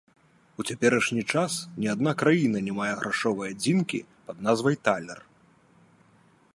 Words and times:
У 0.61 0.63
цяперашні 0.69 1.23
час 1.33 1.53
ні 1.81 1.87
адна 1.95 2.13
краіна 2.23 2.63
не 2.69 2.73
мае 2.79 2.89
грашовай 3.03 3.53
адзінкі 3.57 3.99
пад 4.31 4.37
назвай 4.49 4.75
талер. 4.87 5.19